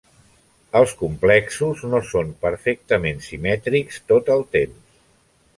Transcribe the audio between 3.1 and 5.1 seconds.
simètrics tot el temps.